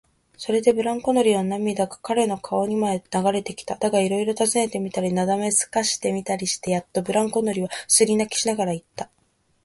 [0.35, 3.75] それでブランコ乗りの涙が彼の顔にまで流れてきた。
[3.75, 9.11] だが、いろいろたずねてみたり、なだめすかしてみたりしてやっと、ブランコ乗りはすすり泣きしながらいった。